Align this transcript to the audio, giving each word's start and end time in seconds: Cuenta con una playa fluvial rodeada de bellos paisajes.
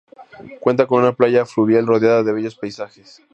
Cuenta 0.59 0.87
con 0.87 1.01
una 1.03 1.13
playa 1.13 1.45
fluvial 1.45 1.85
rodeada 1.85 2.23
de 2.23 2.31
bellos 2.33 2.55
paisajes. 2.55 3.21